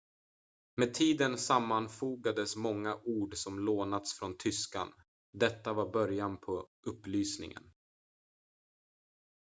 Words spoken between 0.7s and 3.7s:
med tiden sammanfogades många ord som